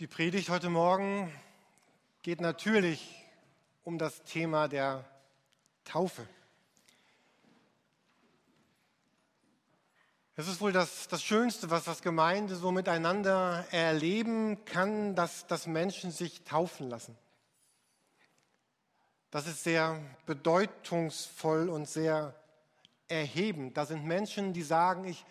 Die 0.00 0.06
Predigt 0.06 0.48
heute 0.48 0.70
Morgen 0.70 1.30
geht 2.22 2.40
natürlich 2.40 3.22
um 3.84 3.98
das 3.98 4.24
Thema 4.24 4.66
der 4.66 5.04
Taufe. 5.84 6.26
Es 10.36 10.48
ist 10.48 10.62
wohl 10.62 10.72
das, 10.72 11.06
das 11.08 11.22
Schönste, 11.22 11.68
was 11.68 11.84
das 11.84 12.00
Gemeinde 12.00 12.56
so 12.56 12.72
miteinander 12.72 13.66
erleben 13.72 14.64
kann, 14.64 15.14
dass, 15.14 15.46
dass 15.46 15.66
Menschen 15.66 16.12
sich 16.12 16.44
taufen 16.44 16.88
lassen. 16.88 17.14
Das 19.30 19.46
ist 19.46 19.64
sehr 19.64 20.00
bedeutungsvoll 20.24 21.68
und 21.68 21.86
sehr 21.86 22.34
erhebend. 23.06 23.76
Da 23.76 23.84
sind 23.84 24.06
Menschen, 24.06 24.54
die 24.54 24.62
sagen, 24.62 25.04
ich, 25.04 25.26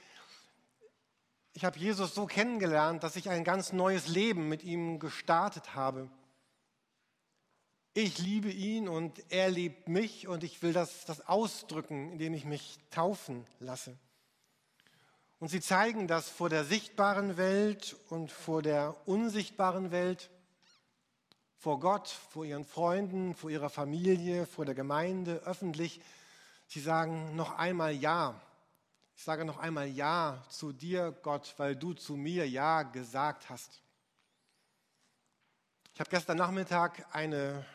ich 1.54 1.66
habe 1.66 1.80
Jesus 1.80 2.14
so 2.14 2.26
kennengelernt, 2.26 3.04
dass 3.04 3.16
ich 3.16 3.30
ein 3.30 3.44
ganz 3.44 3.74
neues 3.74 4.08
Leben 4.08 4.48
mit 4.48 4.64
ihm 4.64 5.00
gestartet 5.00 5.76
habe. 5.76 6.10
Ich 7.94 8.20
liebe 8.20 8.50
ihn 8.50 8.88
und 8.88 9.24
er 9.30 9.50
liebt 9.50 9.90
mich 9.90 10.28
und 10.28 10.44
ich 10.44 10.62
will 10.62 10.74
das, 10.74 11.06
das 11.06 11.28
ausdrücken, 11.28 12.12
indem 12.12 12.34
ich 12.34 12.46
mich 12.46 12.78
taufen 12.92 13.46
lasse. 13.60 13.98
Und 15.40 15.48
sie 15.48 15.60
zeigen 15.60 16.08
das 16.08 16.30
vor 16.30 16.50
der 16.50 16.66
sichtbaren 16.66 17.38
Welt 17.38 17.96
und 18.10 18.32
vor 18.32 18.62
der 18.62 18.96
unsichtbaren 19.08 19.90
Welt, 19.92 20.30
vor 21.58 21.80
Gott, 21.80 22.08
vor 22.08 22.46
ihren 22.46 22.64
Freunden, 22.64 23.34
vor 23.34 23.50
ihrer 23.50 23.70
Familie, 23.70 24.46
vor 24.46 24.66
der 24.66 24.76
Gemeinde, 24.76 25.42
öffentlich. 25.46 26.00
Sie 26.68 26.80
sagen 26.80 27.36
noch 27.36 27.58
einmal 27.58 27.94
Ja 27.94 28.40
ich 29.20 29.26
sage 29.26 29.44
noch 29.44 29.58
einmal 29.58 29.90
Ja 29.90 30.42
zu 30.48 30.72
dir, 30.72 31.12
Gott, 31.24 31.54
weil 31.58 31.76
du 31.76 31.94
zu 31.94 32.16
mir 32.16 32.48
Ja 32.48 32.84
gesagt 32.84 33.50
hast. 33.50 33.82
Ich 35.94 36.00
habe 36.00 36.10
gestern 36.10 36.38
Nachmittag 36.38 37.06
eine, 37.14 37.66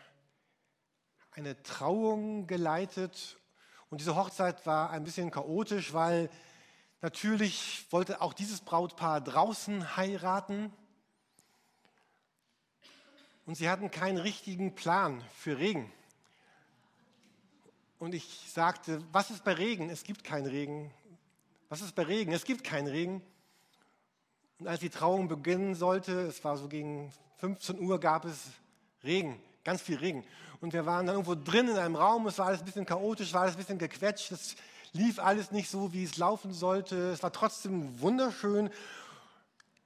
eine 1.33 1.63
Trauung 1.63 2.47
geleitet 2.47 3.37
und 3.91 4.01
diese 4.01 4.17
Hochzeit 4.17 4.65
war 4.65 4.89
ein 4.89 5.05
bisschen 5.05 5.31
chaotisch, 5.31 5.93
weil 5.93 6.31
natürlich 7.03 7.85
wollte 7.91 8.23
auch 8.23 8.33
dieses 8.33 8.63
Brautpaar 8.63 9.21
draußen 9.21 9.99
heiraten 9.99 10.73
und 13.45 13.57
sie 13.57 13.69
hatten 13.69 13.91
keinen 13.91 14.17
richtigen 14.17 14.75
Plan 14.75 15.23
für 15.37 15.59
Regen. 15.59 15.93
Und 17.99 18.15
ich 18.15 18.51
sagte, 18.51 19.05
was 19.13 19.31
ist 19.31 19.45
bei 19.45 19.53
Regen? 19.53 19.91
Es 19.91 20.05
gibt 20.05 20.25
keinen 20.25 20.47
Regen. 20.47 20.91
Was 21.75 21.83
ist 21.83 21.97
bei 21.97 22.05
Regen? 22.05 22.33
Es 22.33 22.45
gibt 22.45 22.63
keinen 22.63 22.87
Regen. 22.87 23.21
Und 24.61 24.69
als 24.69 24.79
die 24.79 24.91
Trauung 24.91 25.27
beginnen 25.27 25.75
sollte, 25.75 26.21
es 26.21 26.45
war 26.45 26.57
so 26.57 26.69
gegen 26.69 27.13
15 27.39 27.81
Uhr, 27.81 27.99
gab 27.99 28.25
es 28.27 28.45
Regen, 29.03 29.43
ganz 29.65 29.83
viel 29.83 29.97
Regen. 29.97 30.25
Und 30.61 30.73
wir 30.73 30.87
waren 30.87 31.05
dann 31.05 31.17
irgendwo 31.17 31.35
drin 31.35 31.67
in 31.67 31.77
einem 31.77 31.97
Raum, 31.97 32.29
es 32.29 32.39
war 32.39 32.47
alles 32.47 32.61
ein 32.61 32.65
bisschen 32.65 32.87
chaotisch, 32.87 33.33
war 33.33 33.41
alles 33.41 33.57
ein 33.57 33.59
bisschen 33.59 33.79
gequetscht, 33.79 34.31
es 34.31 34.55
lief 34.93 35.19
alles 35.19 35.51
nicht 35.51 35.69
so, 35.69 35.93
wie 35.93 36.05
es 36.05 36.17
laufen 36.17 36.53
sollte. 36.53 37.11
Es 37.11 37.25
war 37.25 37.33
trotzdem 37.33 38.01
wunderschön. 38.01 38.71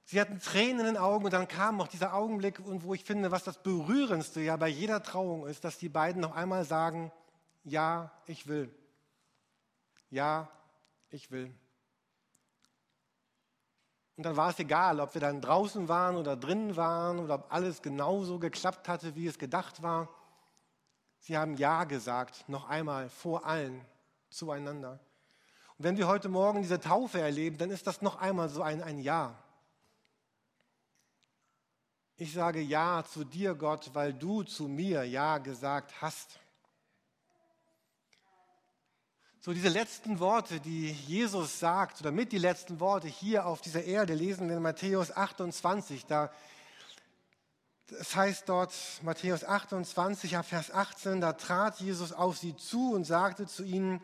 Sie 0.05 0.21
hatten 0.21 0.39
Tränen 0.39 0.81
in 0.81 0.85
den 0.85 0.97
Augen 0.97 1.25
und 1.25 1.33
dann 1.33 1.47
kam 1.47 1.77
noch 1.77 1.87
dieser 1.87 2.13
Augenblick, 2.13 2.61
wo 2.63 2.93
ich 2.93 3.03
finde, 3.03 3.31
was 3.31 3.43
das 3.43 3.63
Berührendste 3.63 4.41
ja 4.41 4.57
bei 4.57 4.67
jeder 4.67 5.01
Trauung 5.01 5.47
ist, 5.47 5.63
dass 5.63 5.79
die 5.79 5.89
beiden 5.89 6.21
noch 6.21 6.35
einmal 6.35 6.65
sagen, 6.65 7.11
ja, 7.63 8.11
ich 8.27 8.45
will. 8.45 8.71
Ja, 10.11 10.51
ich 11.09 11.31
will. 11.31 11.51
Und 14.19 14.23
dann 14.23 14.35
war 14.35 14.49
es 14.49 14.59
egal, 14.59 14.99
ob 14.99 15.13
wir 15.13 15.21
dann 15.21 15.39
draußen 15.39 15.87
waren 15.87 16.17
oder 16.17 16.35
drinnen 16.35 16.75
waren 16.75 17.19
oder 17.19 17.35
ob 17.35 17.53
alles 17.53 17.81
genauso 17.81 18.37
geklappt 18.37 18.89
hatte, 18.89 19.15
wie 19.15 19.27
es 19.27 19.39
gedacht 19.39 19.81
war. 19.81 20.09
Sie 21.19 21.37
haben 21.37 21.55
Ja 21.55 21.85
gesagt, 21.85 22.43
noch 22.49 22.67
einmal 22.67 23.07
vor 23.09 23.45
allen 23.45 23.79
zueinander. 24.29 24.99
Und 25.77 25.85
wenn 25.85 25.95
wir 25.95 26.09
heute 26.09 26.27
Morgen 26.27 26.61
diese 26.61 26.81
Taufe 26.81 27.21
erleben, 27.21 27.57
dann 27.57 27.69
ist 27.69 27.87
das 27.87 28.01
noch 28.01 28.17
einmal 28.17 28.49
so 28.49 28.61
ein, 28.61 28.83
ein 28.83 28.99
Ja. 28.99 29.41
Ich 32.17 32.33
sage 32.33 32.59
Ja 32.59 33.05
zu 33.05 33.23
dir, 33.23 33.55
Gott, 33.55 33.91
weil 33.93 34.13
du 34.13 34.43
zu 34.43 34.67
mir 34.67 35.05
Ja 35.05 35.37
gesagt 35.37 36.01
hast. 36.01 36.41
So 39.41 39.53
diese 39.53 39.69
letzten 39.69 40.19
Worte, 40.19 40.59
die 40.59 40.91
Jesus 40.91 41.59
sagt, 41.59 42.01
oder 42.01 42.11
mit 42.11 42.33
die 42.33 42.37
letzten 42.37 42.81
Worte 42.81 43.07
hier 43.07 43.45
auf 43.45 43.61
dieser 43.61 43.85
Erde, 43.85 44.13
lesen 44.13 44.49
wir 44.49 44.57
in 44.57 44.61
Matthäus 44.61 45.15
28. 45.15 46.05
Da, 46.07 46.29
das 47.87 48.17
heißt 48.17 48.49
dort, 48.49 48.73
Matthäus 49.01 49.45
28, 49.45 50.35
Vers 50.43 50.71
18, 50.71 51.21
da 51.21 51.31
trat 51.31 51.79
Jesus 51.79 52.11
auf 52.11 52.37
sie 52.37 52.57
zu 52.57 52.91
und 52.91 53.05
sagte 53.05 53.47
zu 53.47 53.63
ihnen, 53.63 54.01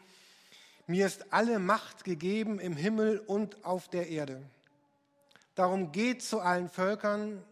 mir 0.87 1.05
ist 1.05 1.33
alle 1.33 1.59
Macht 1.59 2.05
gegeben 2.05 2.57
im 2.57 2.77
Himmel 2.77 3.19
und 3.19 3.65
auf 3.65 3.89
der 3.89 4.07
Erde. 4.07 4.41
Darum 5.53 5.91
geht 5.91 6.23
zu 6.23 6.39
allen 6.39 6.69
Völkern 6.69 7.43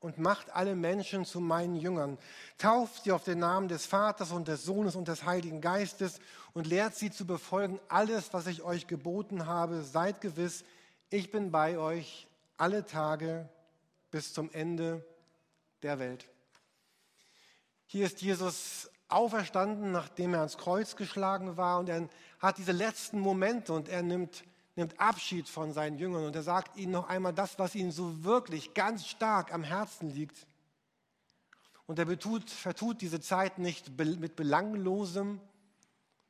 und 0.00 0.18
macht 0.18 0.54
alle 0.54 0.74
Menschen 0.74 1.24
zu 1.24 1.40
meinen 1.40 1.76
Jüngern. 1.76 2.18
Tauft 2.56 3.04
sie 3.04 3.12
auf 3.12 3.24
den 3.24 3.40
Namen 3.40 3.68
des 3.68 3.84
Vaters 3.84 4.30
und 4.30 4.48
des 4.48 4.64
Sohnes 4.64 4.96
und 4.96 5.08
des 5.08 5.24
Heiligen 5.24 5.60
Geistes 5.60 6.20
und 6.58 6.66
lehrt 6.66 6.96
sie 6.96 7.12
zu 7.12 7.24
befolgen 7.24 7.78
alles, 7.88 8.32
was 8.32 8.48
ich 8.48 8.62
euch 8.62 8.88
geboten 8.88 9.46
habe. 9.46 9.82
Seid 9.82 10.20
gewiss, 10.20 10.64
ich 11.08 11.30
bin 11.30 11.52
bei 11.52 11.78
euch 11.78 12.26
alle 12.56 12.84
Tage 12.84 13.48
bis 14.10 14.32
zum 14.32 14.50
Ende 14.50 15.06
der 15.84 16.00
Welt. 16.00 16.28
Hier 17.86 18.06
ist 18.06 18.22
Jesus 18.22 18.90
auferstanden, 19.06 19.92
nachdem 19.92 20.34
er 20.34 20.40
ans 20.40 20.58
Kreuz 20.58 20.96
geschlagen 20.96 21.56
war 21.56 21.78
und 21.78 21.88
er 21.88 22.08
hat 22.40 22.58
diese 22.58 22.72
letzten 22.72 23.20
Momente 23.20 23.72
und 23.72 23.88
er 23.88 24.02
nimmt 24.02 24.42
nimmt 24.74 24.98
Abschied 24.98 25.48
von 25.48 25.72
seinen 25.72 25.96
Jüngern 25.96 26.24
und 26.24 26.34
er 26.34 26.42
sagt 26.42 26.76
ihnen 26.76 26.92
noch 26.92 27.08
einmal 27.08 27.34
das, 27.34 27.58
was 27.60 27.76
ihnen 27.76 27.92
so 27.92 28.24
wirklich 28.24 28.74
ganz 28.74 29.06
stark 29.06 29.54
am 29.54 29.62
Herzen 29.62 30.10
liegt. 30.10 30.46
Und 31.86 32.00
er 32.00 32.04
betut, 32.04 32.50
vertut 32.50 33.00
diese 33.00 33.20
Zeit 33.20 33.58
nicht 33.58 33.96
mit 33.96 34.34
Belanglosem, 34.34 35.40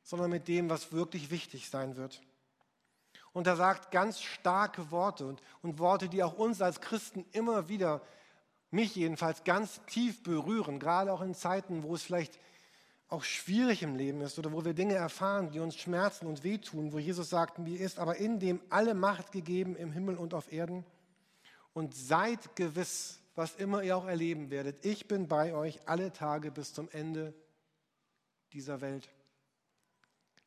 sondern 0.03 0.31
mit 0.31 0.47
dem, 0.47 0.69
was 0.69 0.91
wirklich 0.91 1.31
wichtig 1.31 1.69
sein 1.69 1.95
wird. 1.95 2.21
Und 3.31 3.47
er 3.47 3.55
sagt 3.55 3.91
ganz 3.91 4.21
starke 4.21 4.91
Worte 4.91 5.25
und, 5.25 5.41
und 5.61 5.79
Worte, 5.79 6.09
die 6.09 6.23
auch 6.23 6.37
uns 6.37 6.61
als 6.61 6.81
Christen 6.81 7.25
immer 7.31 7.69
wieder, 7.69 8.01
mich 8.71 8.95
jedenfalls, 8.95 9.43
ganz 9.43 9.81
tief 9.85 10.23
berühren, 10.23 10.79
gerade 10.79 11.11
auch 11.11 11.21
in 11.21 11.33
Zeiten, 11.33 11.83
wo 11.83 11.95
es 11.95 12.03
vielleicht 12.03 12.39
auch 13.07 13.23
schwierig 13.23 13.81
im 13.81 13.95
Leben 13.95 14.21
ist 14.21 14.37
oder 14.37 14.51
wo 14.51 14.63
wir 14.63 14.73
Dinge 14.73 14.93
erfahren, 14.93 15.49
die 15.51 15.59
uns 15.59 15.75
schmerzen 15.75 16.27
und 16.27 16.43
wehtun, 16.43 16.93
wo 16.93 16.99
Jesus 16.99 17.29
sagt, 17.29 17.57
mir 17.57 17.79
ist 17.79 17.97
aber 17.97 18.17
in 18.17 18.39
dem 18.39 18.61
alle 18.69 18.93
Macht 18.93 19.31
gegeben 19.31 19.75
im 19.75 19.91
Himmel 19.91 20.15
und 20.15 20.33
auf 20.35 20.51
Erden. 20.51 20.85
Und 21.73 21.95
seid 21.95 22.55
gewiss, 22.55 23.19
was 23.35 23.55
immer 23.55 23.81
ihr 23.81 23.97
auch 23.97 24.05
erleben 24.05 24.51
werdet, 24.51 24.85
ich 24.85 25.07
bin 25.07 25.27
bei 25.27 25.53
euch 25.53 25.79
alle 25.87 26.11
Tage 26.11 26.51
bis 26.51 26.73
zum 26.73 26.89
Ende 26.91 27.33
dieser 28.53 28.81
Welt. 28.81 29.09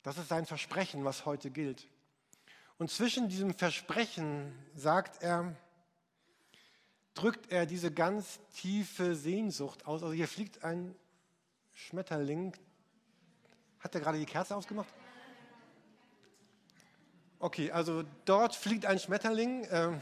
Das 0.02 0.18
ist 0.18 0.28
sein 0.28 0.46
Versprechen, 0.46 1.04
was 1.04 1.26
heute 1.26 1.50
gilt. 1.50 1.86
Und 2.78 2.90
zwischen 2.90 3.28
diesem 3.28 3.54
Versprechen, 3.54 4.52
sagt 4.74 5.22
er, 5.22 5.54
drückt 7.14 7.52
er 7.52 7.66
diese 7.66 7.92
ganz 7.92 8.40
tiefe 8.54 9.14
Sehnsucht 9.14 9.86
aus. 9.86 10.02
Also 10.02 10.14
hier 10.14 10.26
fliegt 10.26 10.64
ein 10.64 10.94
Schmetterling. 11.72 12.56
Hat 13.80 13.94
er 13.94 14.00
gerade 14.00 14.18
die 14.18 14.26
Kerze 14.26 14.56
ausgemacht? 14.56 14.92
Okay, 17.38 17.70
also 17.70 18.04
dort 18.24 18.54
fliegt 18.54 18.86
ein 18.86 18.98
Schmetterling. 18.98 19.64
Äh, 19.64 19.98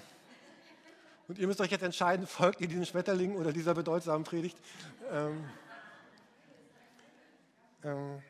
und 1.29 1.39
ihr 1.39 1.47
müsst 1.47 1.61
euch 1.61 1.71
jetzt 1.71 1.83
entscheiden, 1.83 2.27
folgt 2.27 2.61
ihr 2.61 2.69
diesem 2.69 2.85
Schmetterling 2.85 3.37
oder 3.37 3.53
dieser 3.53 3.75
bedeutsamen 3.75 4.25
Predigt. 4.25 4.59
Ähm, 5.11 5.45
ähm, 7.85 8.23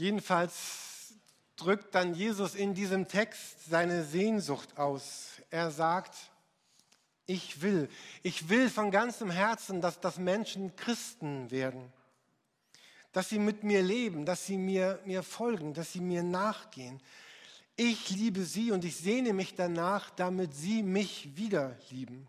jedenfalls 0.00 1.14
drückt 1.56 1.94
dann 1.94 2.14
Jesus 2.14 2.54
in 2.54 2.74
diesem 2.74 3.06
Text 3.06 3.68
seine 3.68 4.04
Sehnsucht 4.04 4.78
aus. 4.78 5.28
Er 5.50 5.70
sagt, 5.70 6.16
ich 7.26 7.62
will. 7.62 7.88
Ich 8.22 8.48
will 8.48 8.68
von 8.68 8.90
ganzem 8.90 9.30
Herzen, 9.30 9.80
dass, 9.80 10.00
dass 10.00 10.18
Menschen 10.18 10.74
Christen 10.74 11.50
werden. 11.50 11.92
Dass 13.12 13.28
sie 13.28 13.38
mit 13.38 13.62
mir 13.62 13.82
leben, 13.82 14.24
dass 14.24 14.46
sie 14.46 14.56
mir, 14.56 15.00
mir 15.04 15.22
folgen, 15.22 15.74
dass 15.74 15.92
sie 15.92 16.00
mir 16.00 16.22
nachgehen. 16.22 17.00
Ich 17.76 18.10
liebe 18.10 18.44
sie 18.44 18.72
und 18.72 18.84
ich 18.84 18.96
sehne 18.96 19.32
mich 19.32 19.54
danach, 19.54 20.10
damit 20.10 20.54
sie 20.54 20.82
mich 20.82 21.36
wieder 21.36 21.76
lieben. 21.90 22.26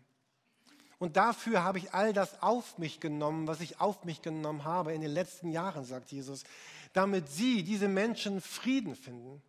Und 0.98 1.16
dafür 1.16 1.64
habe 1.64 1.78
ich 1.78 1.94
all 1.94 2.12
das 2.12 2.42
auf 2.42 2.78
mich 2.78 3.00
genommen, 3.00 3.48
was 3.48 3.60
ich 3.60 3.80
auf 3.80 4.04
mich 4.04 4.22
genommen 4.22 4.64
habe 4.64 4.92
in 4.92 5.00
den 5.00 5.10
letzten 5.10 5.50
Jahren, 5.50 5.84
sagt 5.84 6.12
Jesus, 6.12 6.44
damit 6.92 7.28
sie, 7.28 7.62
diese 7.62 7.88
Menschen, 7.88 8.40
Frieden 8.40 8.94
finden, 8.96 9.42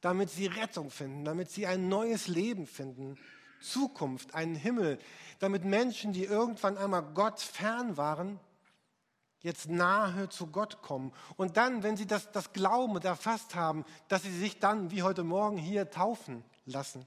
damit 0.00 0.30
sie 0.30 0.46
Rettung 0.46 0.90
finden, 0.90 1.24
damit 1.24 1.50
sie 1.50 1.66
ein 1.66 1.88
neues 1.88 2.28
Leben 2.28 2.66
finden, 2.66 3.18
Zukunft, 3.60 4.34
einen 4.34 4.54
Himmel, 4.54 4.98
damit 5.38 5.64
Menschen, 5.64 6.12
die 6.12 6.24
irgendwann 6.24 6.76
einmal 6.76 7.02
Gott 7.14 7.40
fern 7.40 7.96
waren, 7.96 8.38
jetzt 9.40 9.68
nahe 9.68 10.28
zu 10.28 10.48
Gott 10.48 10.82
kommen. 10.82 11.12
Und 11.36 11.56
dann, 11.56 11.82
wenn 11.82 11.96
sie 11.96 12.06
das, 12.06 12.30
das 12.32 12.52
Glauben 12.52 12.94
und 12.94 13.04
erfasst 13.04 13.54
haben, 13.54 13.84
dass 14.08 14.22
sie 14.22 14.36
sich 14.36 14.58
dann, 14.58 14.90
wie 14.90 15.02
heute 15.02 15.24
Morgen 15.24 15.56
hier, 15.56 15.90
taufen 15.90 16.44
lassen. 16.66 17.06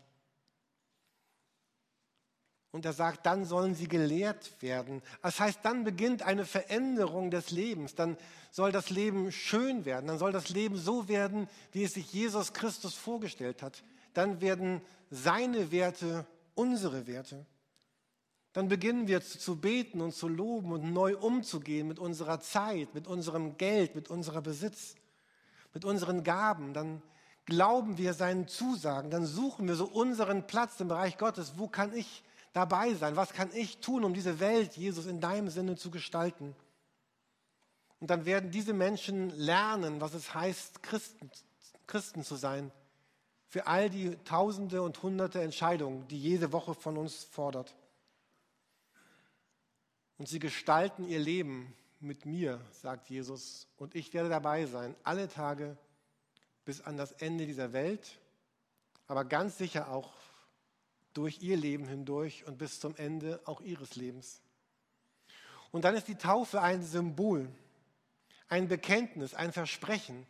Und 2.77 2.85
er 2.85 2.93
sagt, 2.93 3.25
dann 3.25 3.43
sollen 3.43 3.73
sie 3.73 3.87
gelehrt 3.87 4.61
werden. 4.61 5.01
Das 5.23 5.39
heißt, 5.39 5.61
dann 5.63 5.83
beginnt 5.83 6.21
eine 6.21 6.45
Veränderung 6.45 7.31
des 7.31 7.49
Lebens. 7.49 7.95
Dann 7.95 8.17
soll 8.51 8.71
das 8.71 8.91
Leben 8.91 9.31
schön 9.31 9.83
werden. 9.83 10.05
Dann 10.05 10.19
soll 10.19 10.31
das 10.31 10.49
Leben 10.49 10.77
so 10.77 11.07
werden, 11.07 11.49
wie 11.71 11.85
es 11.85 11.95
sich 11.95 12.13
Jesus 12.13 12.53
Christus 12.53 12.93
vorgestellt 12.93 13.63
hat. 13.63 13.81
Dann 14.13 14.41
werden 14.41 14.83
seine 15.09 15.71
Werte 15.71 16.27
unsere 16.53 17.07
Werte. 17.07 17.47
Dann 18.53 18.67
beginnen 18.67 19.07
wir 19.07 19.21
zu 19.21 19.55
beten 19.55 19.99
und 19.99 20.13
zu 20.13 20.27
loben 20.27 20.71
und 20.71 20.93
neu 20.93 21.17
umzugehen 21.17 21.87
mit 21.87 21.97
unserer 21.97 22.41
Zeit, 22.41 22.93
mit 22.93 23.07
unserem 23.07 23.57
Geld, 23.57 23.95
mit 23.95 24.07
unserer 24.07 24.43
Besitz, 24.43 24.93
mit 25.73 25.83
unseren 25.83 26.23
Gaben. 26.23 26.75
Dann 26.75 27.01
glauben 27.47 27.97
wir 27.97 28.13
seinen 28.13 28.47
Zusagen. 28.47 29.09
Dann 29.09 29.25
suchen 29.25 29.67
wir 29.67 29.73
so 29.73 29.85
unseren 29.85 30.45
Platz 30.45 30.79
im 30.79 30.89
Bereich 30.89 31.17
Gottes. 31.17 31.53
Wo 31.57 31.67
kann 31.67 31.91
ich 31.95 32.23
dabei 32.57 32.95
sein? 32.95 33.15
Was 33.15 33.33
kann 33.33 33.49
ich 33.53 33.77
tun, 33.77 34.03
um 34.03 34.13
diese 34.13 34.39
Welt, 34.39 34.75
Jesus, 34.75 35.05
in 35.05 35.21
deinem 35.21 35.49
Sinne 35.49 35.75
zu 35.75 35.91
gestalten? 35.91 36.55
Und 37.99 38.09
dann 38.09 38.25
werden 38.25 38.49
diese 38.49 38.73
Menschen 38.73 39.29
lernen, 39.37 40.01
was 40.01 40.15
es 40.15 40.33
heißt, 40.33 40.81
Christen, 40.81 41.29
Christen 41.85 42.23
zu 42.23 42.35
sein. 42.35 42.71
Für 43.47 43.67
all 43.67 43.89
die 43.89 44.15
Tausende 44.23 44.81
und 44.81 45.01
Hunderte 45.03 45.41
Entscheidungen, 45.41 46.07
die 46.07 46.19
jede 46.19 46.51
Woche 46.51 46.73
von 46.73 46.97
uns 46.97 47.23
fordert. 47.23 47.75
Und 50.17 50.27
sie 50.27 50.39
gestalten 50.39 51.07
ihr 51.07 51.19
Leben 51.19 51.75
mit 51.99 52.25
mir, 52.25 52.59
sagt 52.71 53.09
Jesus, 53.09 53.67
und 53.77 53.95
ich 53.95 54.13
werde 54.13 54.29
dabei 54.29 54.65
sein, 54.65 54.95
alle 55.03 55.29
Tage 55.29 55.77
bis 56.65 56.81
an 56.81 56.97
das 56.97 57.11
Ende 57.13 57.45
dieser 57.45 57.71
Welt, 57.71 58.19
aber 59.05 59.25
ganz 59.25 59.57
sicher 59.57 59.89
auch 59.89 60.11
durch 61.17 61.41
ihr 61.41 61.57
Leben 61.57 61.87
hindurch 61.87 62.45
und 62.45 62.59
bis 62.59 62.79
zum 62.79 62.95
Ende 62.95 63.41
auch 63.45 63.61
ihres 63.61 63.95
Lebens. 63.95 64.39
Und 65.71 65.83
dann 65.83 65.95
ist 65.95 66.07
die 66.07 66.15
Taufe 66.15 66.61
ein 66.61 66.83
Symbol, 66.83 67.49
ein 68.47 68.67
Bekenntnis, 68.67 69.33
ein 69.33 69.51
Versprechen, 69.51 70.27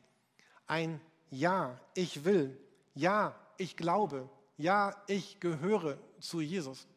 ein 0.66 1.02
Ja, 1.30 1.78
ich 1.94 2.24
will, 2.24 2.58
ja, 2.96 3.36
ich 3.58 3.76
glaube, 3.76 4.30
ja, 4.56 4.96
ich 5.08 5.42
gehöre 5.42 5.98
zu 6.22 6.40
Jesus. 6.40 6.88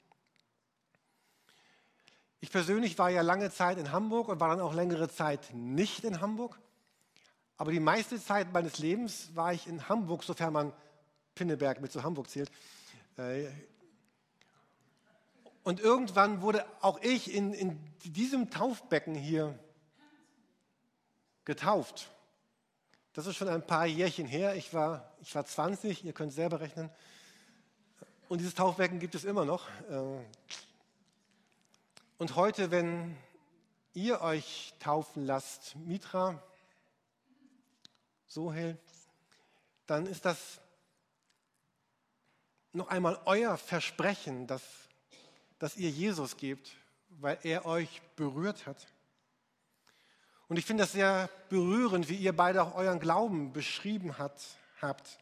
Ich 2.39 2.51
persönlich 2.51 2.97
war 2.97 3.11
ja 3.11 3.23
lange 3.23 3.51
Zeit 3.51 3.77
in 3.77 3.91
Hamburg 3.91 4.29
und 4.29 4.39
war 4.39 4.51
dann 4.51 4.61
auch 4.61 4.73
längere 4.73 5.09
Zeit 5.09 5.53
nicht 5.53 6.05
in 6.05 6.21
Hamburg. 6.21 6.59
Aber 7.57 7.73
die 7.73 7.81
meiste 7.81 8.23
Zeit 8.23 8.53
meines 8.53 8.79
Lebens 8.79 9.35
war 9.35 9.53
ich 9.53 9.67
in 9.67 9.89
Hamburg, 9.89 10.23
sofern 10.23 10.53
man 10.53 10.73
Pinneberg 11.35 11.81
mit 11.81 11.93
zu 11.93 12.03
Hamburg 12.03 12.31
zählt. 12.31 12.51
Und 15.63 15.81
irgendwann 15.81 16.43
wurde 16.43 16.65
auch 16.81 17.01
ich 17.03 17.35
in, 17.35 17.53
in 17.53 17.79
diesem 18.05 18.51
Taufbecken 18.51 19.15
hier 19.15 19.59
getauft. 21.45 22.11
Das 23.13 23.27
ist 23.27 23.37
schon 23.37 23.49
ein 23.49 23.67
paar 23.67 23.87
Jährchen 23.87 24.27
her. 24.27 24.55
Ich 24.55 24.73
war, 24.73 25.13
ich 25.21 25.35
war 25.35 25.45
20, 25.45 26.05
ihr 26.05 26.13
könnt 26.13 26.33
selber 26.33 26.61
rechnen. 26.61 26.91
Und 28.29 28.39
dieses 28.39 28.55
Taufbecken 28.55 29.01
gibt 29.01 29.15
es 29.15 29.25
immer 29.25 29.45
noch. 29.45 29.69
Äh, 29.91 30.25
und 32.19 32.37
heute, 32.37 32.71
wenn 32.71 33.17
ihr 33.93 34.21
euch 34.21 34.75
taufen 34.79 35.27
lasst, 35.27 35.75
Mitra, 35.77 36.41
Sohel, 38.27 38.79
dann 39.87 40.07
ist 40.07 40.25
das 40.25 40.61
noch 42.73 42.89
einmal 42.89 43.21
euer 43.25 43.57
Versprechen, 43.57 44.47
dass 44.47 44.63
das 45.61 45.77
ihr 45.77 45.91
Jesus 45.91 46.37
gebt, 46.37 46.73
weil 47.21 47.39
er 47.45 47.67
euch 47.67 48.03
berührt 48.17 48.67
hat. 48.67 48.89
Und 50.49 50.59
ich 50.59 50.65
finde 50.65 50.83
das 50.83 50.93
sehr 50.93 51.31
berührend, 51.49 52.09
wie 52.09 52.17
ihr 52.17 52.35
beide 52.35 52.63
auch 52.63 52.75
euren 52.75 52.99
Glauben 52.99 53.53
beschrieben 53.53 54.19
hat, 54.19 54.41
habt. 54.81 55.19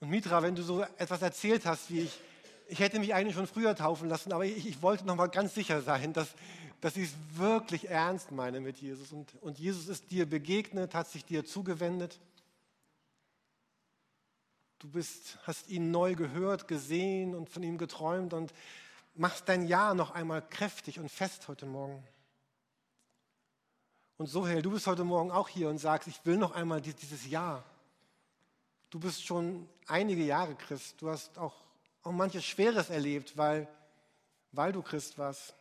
Und 0.00 0.08
Mitra, 0.08 0.42
wenn 0.42 0.54
du 0.54 0.62
so 0.62 0.82
etwas 0.96 1.20
erzählt 1.20 1.66
hast, 1.66 1.90
wie 1.90 2.00
ich, 2.00 2.18
ich 2.68 2.78
hätte 2.78 2.98
mich 2.98 3.14
eigentlich 3.14 3.34
schon 3.34 3.46
früher 3.46 3.74
taufen 3.74 4.08
lassen, 4.08 4.32
aber 4.32 4.46
ich, 4.46 4.66
ich 4.66 4.80
wollte 4.80 5.04
noch 5.06 5.16
mal 5.16 5.26
ganz 5.26 5.54
sicher 5.54 5.82
sein, 5.82 6.12
dass, 6.12 6.28
dass 6.80 6.96
ich 6.96 7.10
es 7.10 7.14
wirklich 7.34 7.90
ernst 7.90 8.30
meine 8.30 8.60
mit 8.60 8.78
Jesus. 8.78 9.12
Und, 9.12 9.34
und 9.42 9.58
Jesus 9.58 9.88
ist 9.88 10.10
dir 10.10 10.24
begegnet, 10.24 10.94
hat 10.94 11.08
sich 11.08 11.24
dir 11.24 11.44
zugewendet. 11.44 12.20
Du 14.78 14.88
bist, 14.88 15.38
hast 15.42 15.68
ihn 15.68 15.90
neu 15.90 16.14
gehört, 16.14 16.68
gesehen 16.68 17.34
und 17.34 17.50
von 17.50 17.62
ihm 17.64 17.76
geträumt 17.76 18.32
und 18.32 18.54
machst 19.18 19.48
dein 19.48 19.66
Ja 19.66 19.94
noch 19.94 20.10
einmal 20.12 20.42
kräftig 20.42 20.98
und 20.98 21.10
fest 21.10 21.48
heute 21.48 21.66
Morgen. 21.66 22.06
Und 24.18 24.26
Sohel, 24.26 24.62
du 24.62 24.70
bist 24.70 24.86
heute 24.86 25.04
Morgen 25.04 25.30
auch 25.30 25.48
hier 25.48 25.68
und 25.68 25.78
sagst, 25.78 26.08
ich 26.08 26.24
will 26.24 26.38
noch 26.38 26.52
einmal 26.52 26.80
dieses 26.80 27.26
Ja. 27.28 27.62
Du 28.88 28.98
bist 28.98 29.24
schon 29.24 29.68
einige 29.86 30.22
Jahre 30.22 30.54
Christ. 30.54 30.96
Du 31.02 31.10
hast 31.10 31.36
auch, 31.38 31.54
auch 32.02 32.12
manches 32.12 32.44
Schweres 32.44 32.88
erlebt, 32.88 33.36
weil, 33.36 33.68
weil 34.52 34.72
du 34.72 34.82
Christ 34.82 35.18
warst. 35.18 35.54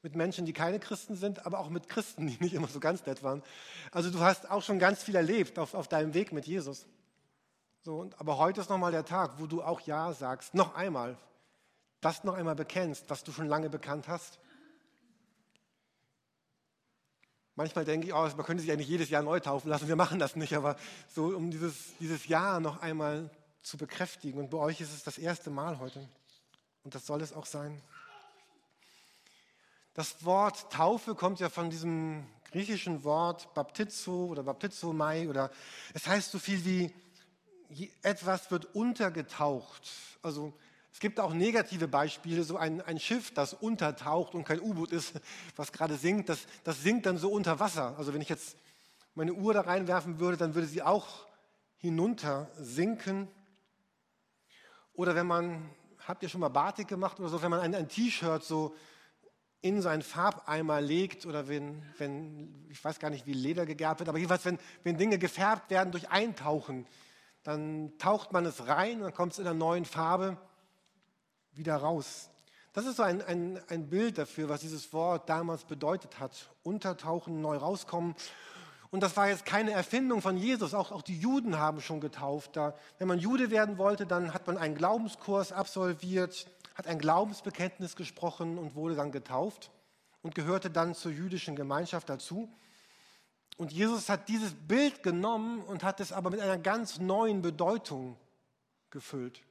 Mit 0.00 0.16
Menschen, 0.16 0.46
die 0.46 0.52
keine 0.52 0.80
Christen 0.80 1.14
sind, 1.14 1.46
aber 1.46 1.60
auch 1.60 1.68
mit 1.68 1.88
Christen, 1.88 2.26
die 2.26 2.36
nicht 2.40 2.54
immer 2.54 2.66
so 2.68 2.80
ganz 2.80 3.04
nett 3.06 3.22
waren. 3.22 3.42
Also 3.90 4.10
du 4.10 4.20
hast 4.20 4.50
auch 4.50 4.62
schon 4.62 4.78
ganz 4.78 5.02
viel 5.02 5.14
erlebt 5.14 5.58
auf, 5.58 5.74
auf 5.74 5.86
deinem 5.86 6.14
Weg 6.14 6.32
mit 6.32 6.46
Jesus. 6.46 6.86
So, 7.82 8.08
aber 8.16 8.38
heute 8.38 8.60
ist 8.60 8.70
nochmal 8.70 8.92
der 8.92 9.04
Tag, 9.04 9.38
wo 9.38 9.46
du 9.46 9.62
auch 9.62 9.80
Ja 9.82 10.12
sagst. 10.12 10.54
Noch 10.54 10.74
einmal 10.74 11.16
das 12.02 12.24
noch 12.24 12.34
einmal 12.34 12.54
bekennst, 12.54 13.08
was 13.08 13.24
du 13.24 13.32
schon 13.32 13.48
lange 13.48 13.70
bekannt 13.70 14.08
hast? 14.08 14.38
Manchmal 17.54 17.84
denke 17.84 18.06
ich, 18.06 18.12
oh, 18.12 18.28
man 18.36 18.44
könnte 18.44 18.62
sich 18.62 18.72
eigentlich 18.72 18.88
jedes 18.88 19.08
Jahr 19.08 19.22
neu 19.22 19.38
taufen 19.38 19.70
lassen. 19.70 19.88
Wir 19.88 19.96
machen 19.96 20.18
das 20.18 20.36
nicht, 20.36 20.54
aber 20.54 20.76
so 21.08 21.26
um 21.26 21.50
dieses, 21.50 21.96
dieses 22.00 22.26
Jahr 22.26 22.60
noch 22.60 22.80
einmal 22.82 23.30
zu 23.62 23.76
bekräftigen. 23.76 24.40
Und 24.40 24.50
bei 24.50 24.58
euch 24.58 24.80
ist 24.80 24.92
es 24.92 25.04
das 25.04 25.18
erste 25.18 25.50
Mal 25.50 25.78
heute. 25.78 26.08
Und 26.82 26.94
das 26.94 27.06
soll 27.06 27.20
es 27.20 27.32
auch 27.32 27.46
sein. 27.46 27.80
Das 29.94 30.24
Wort 30.24 30.72
Taufe 30.72 31.14
kommt 31.14 31.38
ja 31.38 31.50
von 31.50 31.70
diesem 31.70 32.26
griechischen 32.50 33.04
Wort 33.04 33.52
Baptizo 33.54 34.26
oder 34.26 34.42
Baptizomai 34.42 35.28
oder 35.28 35.50
es 35.94 36.06
heißt 36.06 36.32
so 36.32 36.38
viel 36.38 36.64
wie 36.64 37.92
etwas 38.02 38.50
wird 38.50 38.74
untergetaucht. 38.74 39.90
Also 40.22 40.52
es 40.92 41.00
gibt 41.00 41.18
auch 41.18 41.32
negative 41.32 41.88
Beispiele, 41.88 42.44
so 42.44 42.56
ein, 42.56 42.82
ein 42.82 43.00
Schiff, 43.00 43.32
das 43.32 43.54
untertaucht 43.54 44.34
und 44.34 44.44
kein 44.44 44.60
U-Boot 44.60 44.92
ist, 44.92 45.14
was 45.56 45.72
gerade 45.72 45.96
sinkt, 45.96 46.28
das, 46.28 46.46
das 46.64 46.82
sinkt 46.82 47.06
dann 47.06 47.16
so 47.16 47.30
unter 47.30 47.58
Wasser. 47.58 47.94
Also 47.96 48.12
wenn 48.12 48.20
ich 48.20 48.28
jetzt 48.28 48.56
meine 49.14 49.32
Uhr 49.32 49.54
da 49.54 49.62
reinwerfen 49.62 50.20
würde, 50.20 50.36
dann 50.36 50.54
würde 50.54 50.68
sie 50.68 50.82
auch 50.82 51.26
hinunter 51.78 52.50
sinken. 52.58 53.26
Oder 54.92 55.14
wenn 55.14 55.26
man, 55.26 55.70
habt 56.06 56.22
ihr 56.22 56.28
schon 56.28 56.42
mal 56.42 56.50
Batik 56.50 56.88
gemacht 56.88 57.18
oder 57.18 57.30
so, 57.30 57.42
wenn 57.42 57.50
man 57.50 57.60
ein, 57.60 57.74
ein 57.74 57.88
T-Shirt 57.88 58.44
so 58.44 58.74
in 59.62 59.80
so 59.80 59.88
einen 59.88 60.02
Farbeimer 60.02 60.80
legt 60.80 61.24
oder 61.24 61.48
wenn, 61.48 61.82
wenn, 61.96 62.66
ich 62.68 62.84
weiß 62.84 62.98
gar 62.98 63.10
nicht, 63.10 63.26
wie 63.26 63.32
Leder 63.32 63.64
gegerbt 63.64 64.00
wird, 64.00 64.08
aber 64.08 64.18
jedenfalls, 64.18 64.44
wenn, 64.44 64.58
wenn 64.82 64.98
Dinge 64.98 65.18
gefärbt 65.18 65.70
werden 65.70 65.90
durch 65.90 66.10
Eintauchen, 66.10 66.86
dann 67.44 67.96
taucht 67.98 68.32
man 68.32 68.44
es 68.44 68.66
rein 68.66 69.00
dann 69.00 69.14
kommt 69.14 69.32
es 69.32 69.38
in 69.38 69.46
einer 69.46 69.54
neuen 69.54 69.84
Farbe 69.84 70.36
wieder 71.54 71.76
raus. 71.76 72.30
Das 72.72 72.86
ist 72.86 72.96
so 72.96 73.02
ein, 73.02 73.20
ein, 73.22 73.60
ein 73.68 73.88
Bild 73.88 74.16
dafür, 74.16 74.48
was 74.48 74.60
dieses 74.60 74.92
Wort 74.92 75.28
damals 75.28 75.64
bedeutet 75.64 76.18
hat. 76.18 76.48
Untertauchen, 76.62 77.40
neu 77.42 77.56
rauskommen. 77.56 78.14
Und 78.90 79.02
das 79.02 79.16
war 79.16 79.28
jetzt 79.28 79.44
keine 79.44 79.72
Erfindung 79.72 80.22
von 80.22 80.36
Jesus. 80.36 80.72
Auch, 80.74 80.90
auch 80.90 81.02
die 81.02 81.18
Juden 81.18 81.58
haben 81.58 81.80
schon 81.80 82.00
getauft. 82.00 82.56
Da, 82.56 82.74
wenn 82.98 83.08
man 83.08 83.18
Jude 83.18 83.50
werden 83.50 83.78
wollte, 83.78 84.06
dann 84.06 84.32
hat 84.32 84.46
man 84.46 84.56
einen 84.56 84.74
Glaubenskurs 84.74 85.52
absolviert, 85.52 86.46
hat 86.74 86.86
ein 86.86 86.98
Glaubensbekenntnis 86.98 87.96
gesprochen 87.96 88.58
und 88.58 88.74
wurde 88.74 88.94
dann 88.94 89.12
getauft 89.12 89.70
und 90.22 90.34
gehörte 90.34 90.70
dann 90.70 90.94
zur 90.94 91.12
jüdischen 91.12 91.56
Gemeinschaft 91.56 92.08
dazu. 92.08 92.50
Und 93.58 93.72
Jesus 93.72 94.08
hat 94.08 94.28
dieses 94.28 94.54
Bild 94.54 95.02
genommen 95.02 95.62
und 95.62 95.84
hat 95.84 96.00
es 96.00 96.12
aber 96.12 96.30
mit 96.30 96.40
einer 96.40 96.58
ganz 96.58 96.98
neuen 96.98 97.42
Bedeutung 97.42 98.16
gefüllt. 98.90 99.42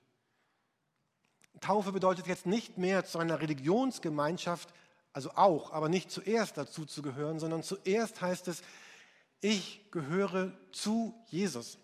Taufe 1.59 1.91
bedeutet 1.91 2.27
jetzt 2.27 2.45
nicht 2.45 2.77
mehr 2.77 3.05
zu 3.05 3.19
einer 3.19 3.41
Religionsgemeinschaft, 3.41 4.73
also 5.13 5.31
auch, 5.35 5.71
aber 5.71 5.89
nicht 5.89 6.09
zuerst 6.09 6.57
dazu 6.57 6.85
zu 6.85 7.01
gehören, 7.01 7.39
sondern 7.39 7.63
zuerst 7.63 8.21
heißt 8.21 8.47
es, 8.47 8.61
ich 9.41 9.91
gehöre 9.91 10.53
zu 10.71 11.13
Jesus. 11.27 11.77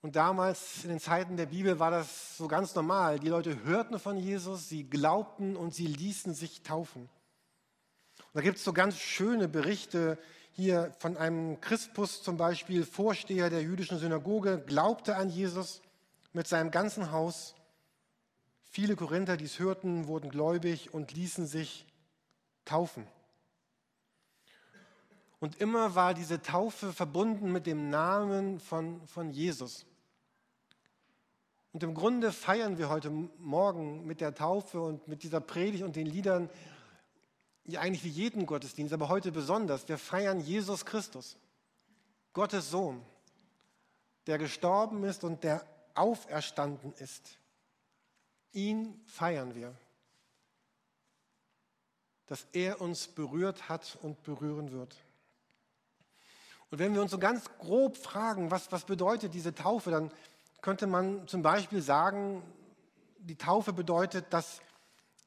Und 0.00 0.14
damals 0.14 0.84
in 0.84 0.90
den 0.90 1.00
Zeiten 1.00 1.36
der 1.36 1.46
Bibel 1.46 1.80
war 1.80 1.90
das 1.90 2.36
so 2.36 2.46
ganz 2.46 2.74
normal. 2.74 3.18
Die 3.18 3.28
Leute 3.28 3.64
hörten 3.64 3.98
von 3.98 4.16
Jesus, 4.16 4.68
sie 4.68 4.88
glaubten 4.88 5.56
und 5.56 5.74
sie 5.74 5.88
ließen 5.88 6.34
sich 6.34 6.62
taufen. 6.62 7.02
Und 7.02 8.34
da 8.34 8.40
gibt 8.40 8.58
es 8.58 8.64
so 8.64 8.72
ganz 8.72 8.96
schöne 8.96 9.48
Berichte 9.48 10.18
hier 10.52 10.94
von 10.98 11.16
einem 11.16 11.60
Crispus 11.60 12.22
zum 12.22 12.36
Beispiel, 12.36 12.84
Vorsteher 12.84 13.50
der 13.50 13.62
jüdischen 13.62 13.98
Synagoge, 13.98 14.62
glaubte 14.64 15.16
an 15.16 15.30
Jesus 15.30 15.82
mit 16.32 16.46
seinem 16.46 16.70
ganzen 16.70 17.10
Haus. 17.12 17.54
Viele 18.62 18.96
Korinther, 18.96 19.36
die 19.36 19.46
es 19.46 19.58
hörten, 19.58 20.06
wurden 20.06 20.30
gläubig 20.30 20.92
und 20.92 21.12
ließen 21.12 21.46
sich 21.46 21.86
taufen. 22.64 23.06
Und 25.40 25.60
immer 25.60 25.94
war 25.94 26.14
diese 26.14 26.42
Taufe 26.42 26.92
verbunden 26.92 27.52
mit 27.52 27.66
dem 27.66 27.90
Namen 27.90 28.58
von, 28.60 29.06
von 29.06 29.30
Jesus. 29.30 29.86
Und 31.72 31.82
im 31.82 31.94
Grunde 31.94 32.32
feiern 32.32 32.78
wir 32.78 32.88
heute 32.88 33.10
Morgen 33.10 34.04
mit 34.04 34.20
der 34.20 34.34
Taufe 34.34 34.80
und 34.80 35.06
mit 35.06 35.22
dieser 35.22 35.40
Predigt 35.40 35.84
und 35.84 35.96
den 35.96 36.06
Liedern 36.06 36.50
ja 37.66 37.80
eigentlich 37.80 38.04
wie 38.04 38.08
jeden 38.08 38.46
Gottesdienst, 38.46 38.92
aber 38.92 39.08
heute 39.08 39.30
besonders. 39.30 39.88
Wir 39.88 39.98
feiern 39.98 40.40
Jesus 40.40 40.84
Christus, 40.86 41.36
Gottes 42.32 42.70
Sohn, 42.70 43.02
der 44.26 44.38
gestorben 44.38 45.04
ist 45.04 45.22
und 45.22 45.44
der 45.44 45.64
auferstanden 45.98 46.92
ist. 46.94 47.38
Ihn 48.52 49.00
feiern 49.06 49.54
wir, 49.54 49.74
dass 52.26 52.46
er 52.52 52.80
uns 52.80 53.08
berührt 53.08 53.68
hat 53.68 53.98
und 54.02 54.22
berühren 54.22 54.72
wird. 54.72 54.96
Und 56.70 56.78
wenn 56.78 56.94
wir 56.94 57.00
uns 57.00 57.10
so 57.10 57.18
ganz 57.18 57.44
grob 57.58 57.96
fragen, 57.96 58.50
was, 58.50 58.70
was 58.70 58.84
bedeutet 58.84 59.32
diese 59.34 59.54
Taufe, 59.54 59.90
dann 59.90 60.10
könnte 60.60 60.86
man 60.86 61.26
zum 61.26 61.42
Beispiel 61.42 61.80
sagen, 61.80 62.42
die 63.18 63.36
Taufe 63.36 63.72
bedeutet, 63.72 64.26
dass, 64.30 64.60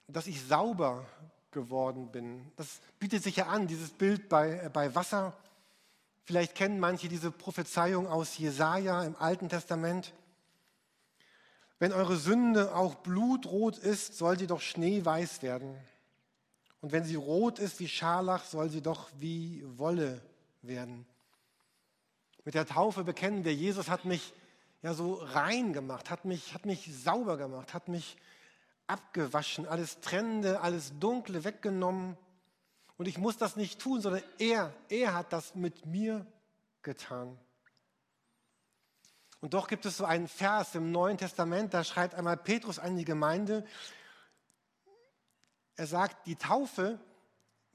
dass 0.07 0.27
ich 0.27 0.43
sauber 0.43 1.05
geworden 1.51 2.11
bin. 2.11 2.51
Das 2.55 2.79
bietet 2.99 3.23
sich 3.23 3.35
ja 3.35 3.47
an, 3.47 3.67
dieses 3.67 3.91
Bild 3.91 4.29
bei, 4.29 4.61
äh, 4.65 4.69
bei 4.71 4.93
Wasser. 4.95 5.33
Vielleicht 6.23 6.55
kennen 6.55 6.79
manche 6.79 7.09
diese 7.09 7.31
Prophezeiung 7.31 8.07
aus 8.07 8.37
Jesaja 8.37 9.03
im 9.03 9.15
Alten 9.17 9.49
Testament. 9.49 10.13
Wenn 11.81 11.93
eure 11.93 12.15
Sünde 12.15 12.75
auch 12.75 12.93
blutrot 12.93 13.79
ist, 13.79 14.15
soll 14.15 14.37
sie 14.37 14.45
doch 14.45 14.61
schneeweiß 14.61 15.41
werden. 15.41 15.75
Und 16.79 16.91
wenn 16.91 17.05
sie 17.05 17.15
rot 17.15 17.57
ist 17.57 17.79
wie 17.79 17.87
Scharlach, 17.87 18.45
soll 18.45 18.69
sie 18.69 18.83
doch 18.83 19.09
wie 19.17 19.63
Wolle 19.79 20.21
werden. 20.61 21.07
Mit 22.45 22.53
der 22.53 22.67
Taufe 22.67 23.03
bekennen 23.03 23.45
wir, 23.45 23.55
Jesus 23.55 23.89
hat 23.89 24.05
mich 24.05 24.31
ja 24.83 24.93
so 24.93 25.15
rein 25.15 25.73
gemacht, 25.73 26.11
hat 26.11 26.23
mich, 26.23 26.53
hat 26.53 26.67
mich 26.67 26.87
sauber 27.03 27.35
gemacht, 27.35 27.73
hat 27.73 27.87
mich 27.87 28.15
abgewaschen, 28.85 29.67
alles 29.67 30.01
Trennende, 30.01 30.61
alles 30.61 30.93
Dunkle 30.99 31.43
weggenommen. 31.45 32.15
Und 32.97 33.07
ich 33.07 33.17
muss 33.17 33.37
das 33.37 33.55
nicht 33.55 33.81
tun, 33.81 34.01
sondern 34.01 34.21
er, 34.37 34.71
er 34.87 35.15
hat 35.15 35.33
das 35.33 35.55
mit 35.55 35.87
mir 35.87 36.27
getan. 36.83 37.39
Und 39.41 39.55
doch 39.55 39.67
gibt 39.67 39.85
es 39.85 39.97
so 39.97 40.05
einen 40.05 40.27
Vers 40.27 40.75
im 40.75 40.91
Neuen 40.91 41.17
Testament, 41.17 41.73
da 41.73 41.83
schreibt 41.83 42.15
einmal 42.15 42.37
Petrus 42.37 42.79
an 42.79 42.95
die 42.95 43.05
Gemeinde, 43.05 43.65
er 45.75 45.87
sagt, 45.87 46.27
die 46.27 46.35
Taufe, 46.35 46.99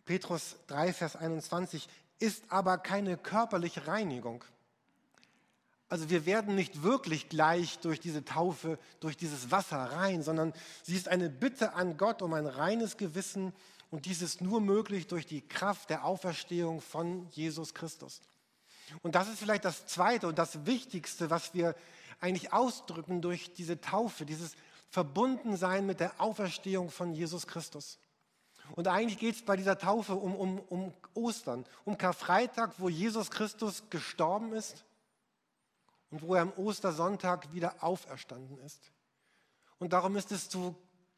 Petrus 0.05 0.57
3, 0.69 0.93
Vers 0.93 1.17
21, 1.17 1.89
ist 2.21 2.45
aber 2.51 2.79
keine 2.79 3.17
körperliche 3.17 3.89
Reinigung. 3.89 4.45
Also 5.89 6.09
wir 6.09 6.25
werden 6.25 6.55
nicht 6.55 6.85
wirklich 6.85 7.29
gleich 7.29 7.79
durch 7.81 7.99
diese 7.99 8.25
Taufe, 8.25 8.79
durch 9.01 9.17
dieses 9.17 9.51
Wasser 9.51 9.79
rein, 9.79 10.23
sondern 10.23 10.53
sie 10.83 10.97
ist 10.97 11.09
eine 11.09 11.31
Bitte 11.31 11.75
an 11.75 11.97
Gott 11.97 12.23
um 12.23 12.33
ein 12.35 12.47
reines 12.47 12.97
Gewissen 12.97 13.53
und 13.91 14.07
dies 14.07 14.23
ist 14.23 14.41
nur 14.41 14.61
möglich 14.61 15.07
durch 15.09 15.27
die 15.27 15.47
Kraft 15.47 15.91
der 15.91 16.05
Auferstehung 16.05 16.81
von 16.81 17.29
Jesus 17.31 17.75
Christus. 17.75 18.21
Und 19.03 19.15
das 19.15 19.29
ist 19.29 19.39
vielleicht 19.39 19.65
das 19.65 19.87
Zweite 19.87 20.29
und 20.29 20.39
das 20.39 20.67
Wichtigste, 20.67 21.31
was 21.31 21.55
wir 21.55 21.75
eigentlich 22.21 22.53
ausdrücken 22.53 23.21
durch 23.21 23.53
diese 23.55 23.81
Taufe, 23.81 24.25
dieses 24.25 24.53
Verbundensein 24.91 25.87
mit 25.87 26.01
der 26.01 26.21
Auferstehung 26.21 26.91
von 26.91 27.13
Jesus 27.13 27.47
Christus. 27.47 27.99
Und 28.75 28.89
eigentlich 28.89 29.19
geht 29.19 29.37
es 29.37 29.45
bei 29.45 29.57
dieser 29.57 29.79
Taufe 29.79 30.15
um, 30.15 30.35
um, 30.35 30.59
um 30.59 30.95
Ostern, 31.15 31.65
um 31.85 31.99
Karfreitag, 31.99 32.73
wo 32.79 32.89
Jesus 32.89 33.31
Christus 33.31 33.85
gestorben 33.91 34.53
ist 34.53 34.85
und 36.11 36.23
wo 36.23 36.35
er 36.35 36.43
am 36.43 36.53
Ostersonntag 36.53 37.53
wieder 37.53 37.75
auferstanden 37.81 38.59
ist. 38.59 38.91
Und 39.79 39.93
darum 39.93 40.17
ist 40.17 40.33
es 40.33 40.49
zu 40.49 40.75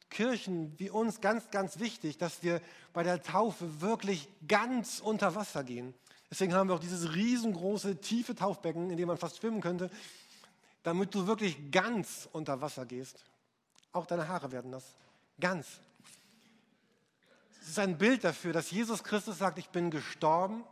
Kirchen 0.09 0.77
wie 0.79 0.89
uns 0.89 1.21
ganz, 1.21 1.49
ganz 1.51 1.79
wichtig, 1.79 2.17
dass 2.17 2.43
wir 2.43 2.61
bei 2.93 3.03
der 3.03 3.21
Taufe 3.21 3.81
wirklich 3.81 4.27
ganz 4.47 4.99
unter 4.99 5.35
Wasser 5.35 5.63
gehen. 5.63 5.93
Deswegen 6.29 6.53
haben 6.53 6.69
wir 6.69 6.75
auch 6.75 6.79
dieses 6.79 7.15
riesengroße, 7.15 8.01
tiefe 8.01 8.35
Taufbecken, 8.35 8.91
in 8.91 8.97
dem 8.97 9.07
man 9.07 9.17
fast 9.17 9.37
schwimmen 9.37 9.61
könnte, 9.61 9.89
damit 10.83 11.13
du 11.15 11.27
wirklich 11.27 11.71
ganz 11.71 12.29
unter 12.31 12.61
Wasser 12.61 12.85
gehst. 12.85 13.23
Auch 13.91 14.05
deine 14.05 14.27
Haare 14.27 14.51
werden 14.51 14.71
das. 14.71 14.83
Ganz. 15.39 15.67
Es 17.61 17.69
ist 17.69 17.79
ein 17.79 17.97
Bild 17.97 18.23
dafür, 18.23 18.53
dass 18.53 18.71
Jesus 18.71 19.03
Christus 19.03 19.39
sagt, 19.39 19.57
ich 19.57 19.69
bin 19.69 19.89
gestorben 19.89 20.63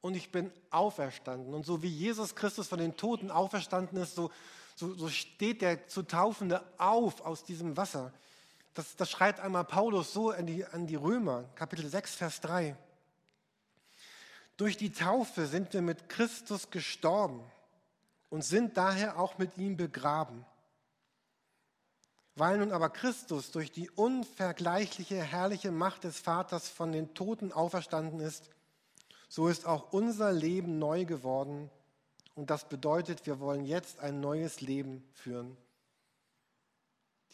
und 0.00 0.14
ich 0.14 0.32
bin 0.32 0.50
auferstanden. 0.70 1.54
Und 1.54 1.66
so 1.66 1.82
wie 1.82 1.88
Jesus 1.88 2.34
Christus 2.34 2.68
von 2.68 2.78
den 2.78 2.96
Toten 2.96 3.30
auferstanden 3.30 3.98
ist, 3.98 4.14
so, 4.14 4.30
so, 4.74 4.94
so 4.94 5.08
steht 5.08 5.62
der 5.62 5.86
zu 5.88 6.02
Taufende 6.02 6.64
auf 6.78 7.20
aus 7.20 7.44
diesem 7.44 7.76
Wasser. 7.76 8.12
Das, 8.74 8.96
das 8.96 9.10
schreibt 9.10 9.40
einmal 9.40 9.64
Paulus 9.64 10.12
so 10.12 10.30
an 10.30 10.46
die, 10.46 10.64
an 10.64 10.86
die 10.86 10.96
Römer, 10.96 11.44
Kapitel 11.54 11.86
6, 11.86 12.14
Vers 12.14 12.40
3. 12.40 12.76
Durch 14.56 14.76
die 14.76 14.92
Taufe 14.92 15.46
sind 15.46 15.72
wir 15.72 15.82
mit 15.82 16.08
Christus 16.08 16.70
gestorben 16.70 17.42
und 18.28 18.42
sind 18.42 18.76
daher 18.76 19.18
auch 19.18 19.38
mit 19.38 19.56
ihm 19.56 19.76
begraben. 19.76 20.44
Weil 22.34 22.58
nun 22.58 22.72
aber 22.72 22.88
Christus 22.88 23.50
durch 23.50 23.72
die 23.72 23.90
unvergleichliche 23.90 25.22
herrliche 25.22 25.70
Macht 25.70 26.04
des 26.04 26.18
Vaters 26.18 26.68
von 26.68 26.92
den 26.92 27.14
Toten 27.14 27.52
auferstanden 27.52 28.20
ist, 28.20 28.50
so 29.28 29.48
ist 29.48 29.66
auch 29.66 29.92
unser 29.92 30.32
Leben 30.32 30.78
neu 30.78 31.04
geworden. 31.04 31.70
Und 32.34 32.50
das 32.50 32.68
bedeutet, 32.68 33.26
wir 33.26 33.40
wollen 33.40 33.64
jetzt 33.64 34.00
ein 34.00 34.20
neues 34.20 34.60
Leben 34.60 35.06
führen. 35.12 35.56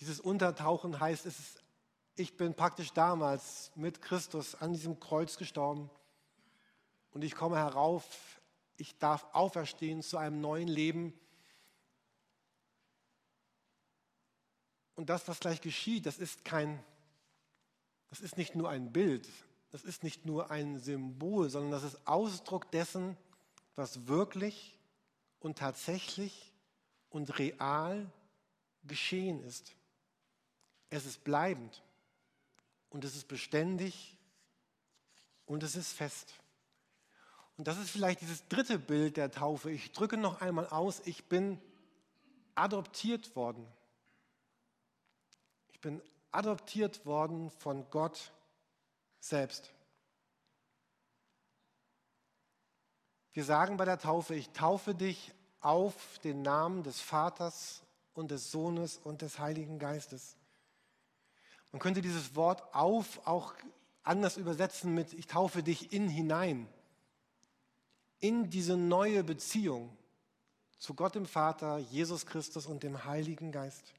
Dieses 0.01 0.21
Untertauchen 0.21 0.99
heißt, 0.99 1.27
ich 2.17 2.37
bin 2.37 2.55
praktisch 2.55 2.93
damals 2.93 3.71
mit 3.75 4.03
Christus 4.03 4.55
an 4.57 4.73
diesem 4.73 4.99
Kreuz 4.99 5.37
gestorben 5.37 5.91
und 7.13 7.25
ich 7.25 7.35
komme 7.35 7.57
herauf, 7.57 8.41
ich 8.77 8.99
darf 8.99 9.27
auferstehen 9.33 10.03
zu 10.03 10.19
einem 10.19 10.41
neuen 10.41 10.69
Leben. 10.69 11.13
Und 14.95 15.11
das, 15.11 15.27
was 15.29 15.41
gleich 15.41 15.61
geschieht, 15.61 16.07
das 16.07 16.19
ist 16.19 16.45
kein, 16.45 16.83
das 18.09 18.21
ist 18.21 18.37
nicht 18.37 18.55
nur 18.55 18.69
ein 18.69 18.93
Bild, 18.93 19.29
das 19.71 19.85
ist 19.85 20.03
nicht 20.03 20.27
nur 20.27 20.51
ein 20.51 20.79
Symbol, 20.79 21.51
sondern 21.51 21.73
das 21.73 21.83
ist 21.85 22.07
Ausdruck 22.07 22.71
dessen, 22.71 23.17
was 23.75 24.07
wirklich 24.07 24.79
und 25.41 25.59
tatsächlich 25.59 26.53
und 27.11 27.39
real 27.39 28.11
geschehen 28.85 29.43
ist. 29.45 29.75
Es 30.91 31.05
ist 31.05 31.23
bleibend 31.25 31.83
und 32.91 33.05
es 33.05 33.15
ist 33.15 33.29
beständig 33.29 34.17
und 35.47 35.63
es 35.63 35.77
ist 35.77 35.93
fest. 35.93 36.35
Und 37.59 37.67
das 37.67 37.77
ist 37.77 37.91
vielleicht 37.91 38.21
dieses 38.21 38.47
dritte 38.47 38.79
Bild 38.79 39.17
der 39.17 39.33
Taufe. 39.33 39.71
Ich 39.73 39.91
drücke 39.91 40.17
noch 40.17 40.41
einmal 40.41 40.69
aus, 40.69 41.03
ich 41.05 41.25
bin 41.25 41.61
adoptiert 42.55 43.35
worden. 43.35 43.67
Ich 45.73 45.81
bin 45.81 46.01
adoptiert 46.31 47.05
worden 47.05 47.51
von 47.51 47.85
Gott 47.91 48.33
selbst. 49.19 49.73
Wir 53.33 53.45
sagen 53.45 53.77
bei 53.77 53.85
der 53.85 53.99
Taufe, 53.99 54.37
ich 54.37 54.51
taufe 54.51 54.95
dich 54.95 55.33
auf 55.61 56.21
den 56.21 56.43
Namen 56.43 56.85
des 56.85 57.01
Vaters 57.01 57.83
und 58.15 58.31
des 58.31 58.53
Sohnes 58.53 58.99
und 58.99 59.21
des 59.21 59.41
Heiligen 59.41 59.81
Geistes. 59.81 60.37
Man 61.73 61.81
könnte 61.81 62.03
dieses 62.03 62.37
Wort 62.37 62.73
auf 62.73 63.27
auch 63.27 63.53
anders 64.05 64.37
übersetzen 64.37 64.95
mit 64.95 65.13
ich 65.13 65.27
taufe 65.27 65.65
dich 65.65 65.93
in 65.93 66.09
hinein, 66.09 66.69
in 68.21 68.51
diese 68.51 68.77
neue 68.77 69.25
Beziehung 69.25 69.97
zu 70.79 70.95
Gott 70.95 71.15
dem 71.15 71.27
Vater, 71.27 71.79
Jesus 71.79 72.27
Christus 72.27 72.67
und 72.67 72.83
dem 72.83 73.05
Heiligen 73.05 73.53
Geist. 73.53 73.93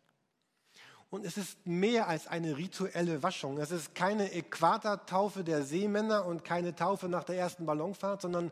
Und 1.09 1.25
es 1.25 1.38
ist 1.38 1.65
mehr 1.65 2.07
als 2.07 2.27
eine 2.27 2.57
rituelle 2.57 3.23
Waschung. 3.23 3.57
Es 3.57 3.71
ist 3.71 3.95
keine 3.95 4.31
Äquatortaufe 4.31 5.43
der 5.43 5.63
Seemänner 5.63 6.25
und 6.25 6.45
keine 6.45 6.75
Taufe 6.75 7.09
nach 7.09 7.23
der 7.23 7.35
ersten 7.35 7.65
Ballonfahrt, 7.65 8.21
sondern 8.21 8.51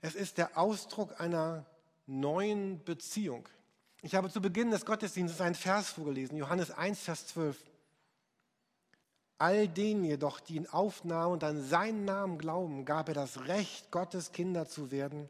es 0.00 0.14
ist 0.14 0.38
der 0.38 0.56
Ausdruck 0.56 1.20
einer 1.20 1.66
neuen 2.06 2.82
Beziehung. 2.84 3.48
Ich 4.00 4.14
habe 4.14 4.30
zu 4.30 4.40
Beginn 4.40 4.70
des 4.70 4.86
Gottesdienstes 4.86 5.40
einen 5.40 5.54
Vers 5.54 5.90
vorgelesen, 5.90 6.36
Johannes 6.36 6.70
1, 6.70 7.00
Vers 7.00 7.28
12. 7.28 7.56
All 9.42 9.66
denen 9.66 10.04
jedoch, 10.04 10.38
die 10.38 10.54
ihn 10.54 10.68
aufnahmen 10.68 11.32
und 11.32 11.42
an 11.42 11.64
seinen 11.64 12.04
Namen 12.04 12.38
glauben, 12.38 12.84
gab 12.84 13.08
er 13.08 13.14
das 13.14 13.48
Recht, 13.48 13.90
Gottes 13.90 14.30
Kinder 14.30 14.68
zu 14.68 14.92
werden. 14.92 15.28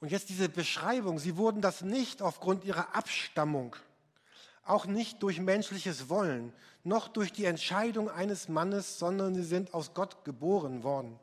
Und 0.00 0.12
jetzt 0.12 0.28
diese 0.28 0.50
Beschreibung, 0.50 1.18
sie 1.18 1.38
wurden 1.38 1.62
das 1.62 1.80
nicht 1.80 2.20
aufgrund 2.20 2.66
ihrer 2.66 2.94
Abstammung, 2.94 3.74
auch 4.66 4.84
nicht 4.84 5.22
durch 5.22 5.40
menschliches 5.40 6.10
Wollen, 6.10 6.52
noch 6.84 7.08
durch 7.08 7.32
die 7.32 7.46
Entscheidung 7.46 8.10
eines 8.10 8.50
Mannes, 8.50 8.98
sondern 8.98 9.34
sie 9.34 9.44
sind 9.44 9.72
aus 9.72 9.94
Gott 9.94 10.26
geboren 10.26 10.82
worden. 10.82 11.18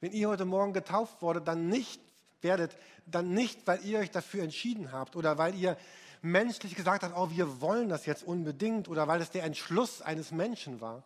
Wenn 0.00 0.12
ihr 0.12 0.30
heute 0.30 0.46
Morgen 0.46 0.72
getauft 0.72 1.20
wurde, 1.20 1.42
dann 1.42 1.68
nicht 1.68 2.00
werdet, 2.40 2.78
dann 3.04 3.34
nicht, 3.34 3.66
weil 3.66 3.84
ihr 3.84 3.98
euch 3.98 4.10
dafür 4.10 4.42
entschieden 4.42 4.90
habt 4.90 5.16
oder 5.16 5.36
weil 5.36 5.54
ihr 5.54 5.76
menschlich 6.22 6.74
gesagt 6.74 7.02
habt, 7.02 7.16
oh, 7.16 7.30
wir 7.30 7.60
wollen 7.60 7.88
das 7.88 8.06
jetzt 8.06 8.24
unbedingt 8.24 8.88
oder 8.88 9.08
weil 9.08 9.20
es 9.20 9.30
der 9.30 9.44
Entschluss 9.44 10.02
eines 10.02 10.30
Menschen 10.30 10.80
war. 10.80 11.02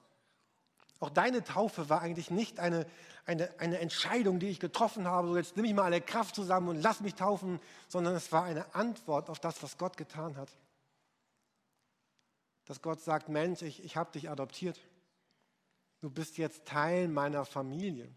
Auch 1.01 1.11
deine 1.11 1.43
Taufe 1.43 1.89
war 1.89 2.03
eigentlich 2.03 2.31
nicht 2.31 2.61
eine, 2.61 2.87
eine, 3.25 3.49
eine 3.59 3.79
Entscheidung, 3.79 4.39
die 4.39 4.49
ich 4.49 4.61
getroffen 4.61 5.07
habe, 5.07 5.29
so 5.29 5.37
jetzt 5.37 5.57
nehme 5.57 5.69
ich 5.69 5.75
mal 5.75 5.85
alle 5.85 6.01
Kraft 6.01 6.35
zusammen 6.35 6.69
und 6.69 6.83
lass 6.83 7.01
mich 7.01 7.15
taufen, 7.15 7.59
sondern 7.89 8.15
es 8.15 8.31
war 8.33 8.45
eine 8.45 8.75
Antwort 8.75 9.31
auf 9.31 9.41
das, 9.41 9.63
was 9.63 9.79
Gott 9.79 9.97
getan 9.97 10.37
hat. 10.37 10.51
Dass 12.67 12.83
Gott 12.83 13.01
sagt, 13.01 13.29
Mensch, 13.29 13.63
ich, 13.63 13.83
ich 13.83 13.97
habe 13.97 14.13
dich 14.13 14.29
adoptiert. 14.29 14.79
Du 16.01 16.11
bist 16.11 16.39
jetzt 16.39 16.67
Teil 16.67 17.09
meiner 17.09 17.45
Familie. 17.45 18.09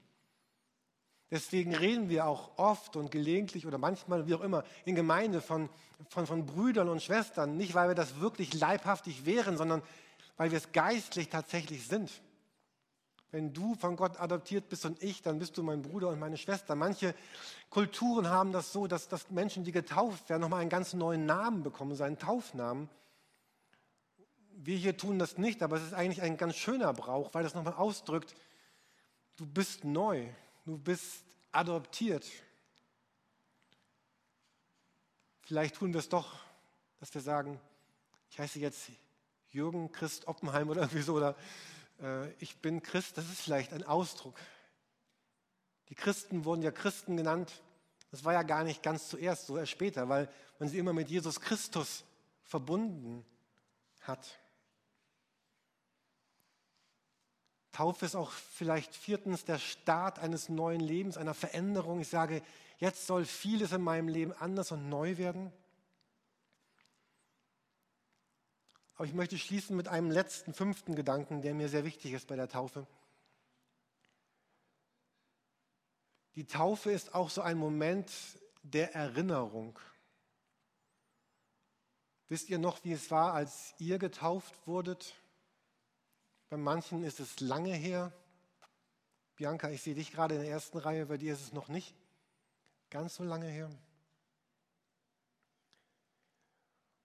Deswegen 1.34 1.74
reden 1.74 2.10
wir 2.10 2.28
auch 2.28 2.52
oft 2.58 2.96
und 2.96 3.10
gelegentlich 3.10 3.66
oder 3.66 3.80
manchmal, 3.80 4.28
wie 4.28 4.36
auch 4.36 4.42
immer, 4.42 4.64
in 4.86 4.94
Gemeinde 4.94 5.42
von, 5.42 5.68
von, 6.08 6.28
von 6.28 6.46
Brüdern 6.46 6.90
und 6.90 7.02
Schwestern. 7.02 7.58
Nicht, 7.58 7.74
weil 7.74 7.88
wir 7.88 7.96
das 7.96 8.20
wirklich 8.20 8.54
leibhaftig 8.54 9.26
wären, 9.26 9.58
sondern 9.58 9.82
weil 10.38 10.52
wir 10.52 10.60
es 10.60 10.72
geistlich 10.74 11.30
tatsächlich 11.30 11.88
sind. 11.88 12.12
Wenn 13.32 13.52
du 13.52 13.74
von 13.74 13.96
Gott 13.96 14.20
adoptiert 14.20 14.70
bist 14.70 14.86
und 14.86 15.02
ich, 15.02 15.24
dann 15.24 15.40
bist 15.40 15.58
du 15.58 15.64
mein 15.64 15.82
Bruder 15.82 16.10
und 16.10 16.20
meine 16.20 16.38
Schwester. 16.38 16.76
Manche 16.76 17.16
Kulturen 17.72 18.30
haben 18.30 18.52
das 18.52 18.72
so, 18.72 18.86
dass, 18.86 19.08
dass 19.08 19.32
Menschen, 19.32 19.64
die 19.64 19.72
getauft 19.72 20.30
werden, 20.30 20.42
nochmal 20.42 20.62
einen 20.62 20.70
ganz 20.70 20.94
neuen 20.94 21.26
Namen 21.26 21.64
bekommen, 21.64 21.96
seinen 21.96 22.20
Taufnamen. 22.20 22.92
Wir 24.52 24.78
hier 24.78 24.98
tun 24.98 25.18
das 25.18 25.40
nicht, 25.40 25.64
aber 25.64 25.78
es 25.78 25.84
ist 25.84 25.96
eigentlich 25.96 26.22
ein 26.22 26.38
ganz 26.38 26.58
schöner 26.58 26.94
Brauch, 26.94 27.34
weil 27.34 27.42
das 27.42 27.56
nochmal 27.56 27.74
ausdrückt, 27.74 28.36
du 29.36 29.48
bist 29.48 29.84
neu, 29.84 30.28
du 30.66 30.78
bist 30.78 31.24
adoptiert. 31.52 32.26
Vielleicht 35.42 35.76
tun 35.76 35.94
wir 35.94 36.00
es 36.00 36.10
doch, 36.10 36.40
dass 37.00 37.14
wir 37.14 37.22
sagen, 37.22 37.60
ich 38.30 38.40
heiße 38.40 38.60
jetzt 38.60 38.90
Jürgen 39.50 39.92
Christ 39.92 40.28
Oppenheim 40.28 40.70
oder 40.70 40.82
irgendwie 40.82 41.02
so, 41.02 41.16
oder 41.16 41.36
äh, 42.02 42.32
ich 42.36 42.58
bin 42.58 42.82
Christ, 42.82 43.18
das 43.18 43.30
ist 43.30 43.42
vielleicht 43.42 43.74
ein 43.74 43.84
Ausdruck. 43.84 44.40
Die 45.90 45.96
Christen 45.96 46.46
wurden 46.46 46.62
ja 46.62 46.72
Christen 46.72 47.18
genannt. 47.18 47.62
Das 48.10 48.24
war 48.24 48.34
ja 48.34 48.44
gar 48.44 48.64
nicht 48.64 48.82
ganz 48.82 49.10
zuerst, 49.10 49.48
so 49.48 49.58
erst 49.58 49.72
später, 49.72 50.08
weil 50.10 50.30
man 50.60 50.70
sie 50.70 50.78
immer 50.78 50.94
mit 50.94 51.10
Jesus 51.10 51.40
Christus 51.42 52.04
verbunden 52.44 53.26
hat. 54.02 54.40
Taufe 57.74 58.06
ist 58.06 58.16
auch 58.16 58.32
vielleicht 58.32 58.96
viertens 58.96 59.46
der 59.46 59.58
Start 59.58 60.20
eines 60.20 60.48
neuen 60.48 60.80
Lebens, 60.80 61.18
einer 61.18 61.34
Veränderung. 61.34 62.00
Ich 62.00 62.08
sage, 62.08 62.44
jetzt 62.78 63.08
soll 63.08 63.26
vieles 63.26 63.72
in 63.72 63.82
meinem 63.82 64.08
Leben 64.08 64.32
anders 64.32 64.72
und 64.72 64.90
neu 64.90 65.18
werden. 65.18 65.52
Aber 68.96 69.06
ich 69.06 69.16
möchte 69.16 69.40
schließen 69.40 69.76
mit 69.76 69.88
einem 69.88 70.12
letzten, 70.12 70.54
fünften 70.54 70.96
Gedanken, 70.96 71.42
der 71.42 71.56
mir 71.56 71.68
sehr 71.68 71.84
wichtig 71.84 72.14
ist 72.14 72.28
bei 72.28 72.36
der 72.36 72.48
Taufe. 72.48 72.86
Die 76.36 76.46
Taufe 76.46 76.92
ist 76.92 77.16
auch 77.16 77.32
so 77.32 77.42
ein 77.42 77.58
Moment 77.58 78.12
der 78.62 78.94
Erinnerung. 78.94 79.80
Wisst 82.30 82.50
ihr 82.50 82.60
noch, 82.60 82.84
wie 82.84 82.94
es 82.94 83.10
war, 83.10 83.34
als 83.34 83.74
ihr 83.80 83.98
getauft 83.98 84.56
wurdet? 84.68 85.16
Bei 86.54 86.58
manchen 86.58 87.04
ist 87.04 87.20
es 87.20 87.40
lange 87.40 87.74
her. 87.74 88.12
Bianca, 89.38 89.72
ich 89.72 89.82
sehe 89.82 89.96
dich 89.96 90.12
gerade 90.12 90.36
in 90.36 90.42
der 90.42 90.52
ersten 90.52 90.78
Reihe, 90.78 91.08
bei 91.08 91.18
dir 91.18 91.34
ist 91.34 91.42
es 91.42 91.52
noch 91.52 91.68
nicht 91.68 91.96
ganz 92.92 93.16
so 93.16 93.24
lange 93.24 93.48
her. 93.48 93.72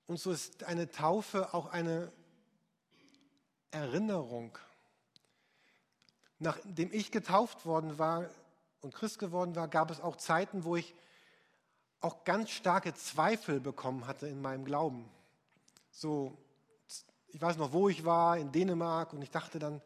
Und 0.06 0.20
so 0.20 0.32
ist 0.32 0.64
eine 0.64 0.90
Taufe 0.90 1.54
auch 1.54 1.72
eine 1.72 2.12
Erinnerung. 3.70 4.58
Nachdem 6.38 6.92
ich 6.92 7.11
getauft 7.11 7.64
worden 7.64 7.98
war 7.98 8.28
und 8.82 8.94
Christ 8.94 9.18
geworden 9.18 9.56
war, 9.56 9.66
gab 9.66 9.90
es 9.90 10.02
auch 10.02 10.16
Zeiten, 10.16 10.64
wo 10.64 10.76
ich 10.76 10.94
auch 12.02 12.24
ganz 12.24 12.50
starke 12.50 12.92
Zweifel 12.92 13.61
bekommen 13.61 14.06
hatte 14.06 14.28
in 14.28 14.42
meinem 14.42 14.66
Glauben. 14.66 15.08
So, 15.90 16.37
ich 17.28 17.40
weiß 17.40 17.56
noch, 17.56 17.72
wo 17.72 17.88
ich 17.88 18.04
war, 18.04 18.38
in 18.38 18.52
Dänemark, 18.52 19.12
und 19.12 19.22
ich 19.22 19.30
dachte 19.30 19.58
dann, 19.58 19.80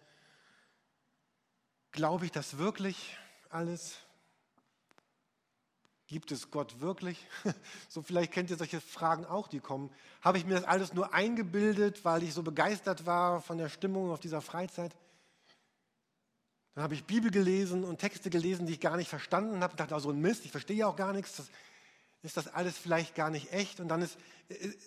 glaube 1.91 2.25
ich 2.25 2.33
das 2.33 2.59
wirklich 2.59 3.17
alles? 3.51 3.97
Gibt 6.07 6.31
es 6.31 6.51
Gott 6.51 6.81
wirklich? 6.81 7.27
So 7.89 8.03
vielleicht 8.03 8.33
kennt 8.33 8.51
ihr 8.51 8.57
solche 8.57 8.81
Fragen 8.81 9.27
auch, 9.27 9.49
die 9.49 9.61
kommen. 9.61 9.91
Habe 10.23 10.39
ich 10.39 10.47
mir 10.47 10.55
das 10.55 10.65
alles 10.65 10.95
nur 10.95 11.13
eingebildet, 11.13 12.05
weil 12.05 12.23
ich 12.23 12.33
so 12.33 12.43
begeistert 12.43 13.07
war 13.07 13.43
von 13.43 13.59
der 13.59 13.69
Stimmung 13.69 14.11
auf 14.11 14.21
dieser 14.21 14.41
Freizeit? 14.41 14.95
Dann 16.75 16.85
habe 16.85 16.95
ich 16.95 17.05
Bibel 17.05 17.31
gelesen 17.31 17.85
und 17.85 17.99
Texte 17.99 18.31
gelesen, 18.31 18.67
die 18.67 18.75
ich 18.75 18.81
gar 18.81 18.97
nicht 18.97 19.09
verstanden 19.09 19.63
habe. 19.63 19.73
Ich 19.73 19.77
dachte, 19.77 19.95
oh, 19.95 19.99
so 19.99 20.11
ein 20.11 20.21
Mist, 20.21 20.45
ich 20.47 20.51
verstehe 20.51 20.77
ja 20.77 20.87
auch 20.87 20.97
gar 20.97 21.13
nichts. 21.13 21.37
Das, 21.37 21.51
ist 22.23 22.37
das 22.37 22.49
alles 22.49 22.79
vielleicht 22.79 23.15
gar 23.15 23.31
nicht 23.31 23.53
echt? 23.53 23.81
Und 23.81 23.89
dann 23.89 24.03
ist, 24.03 24.17